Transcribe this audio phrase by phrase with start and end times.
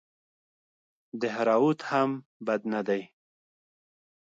[1.21, 2.09] دهراوت هم
[2.45, 3.01] بد نه دئ.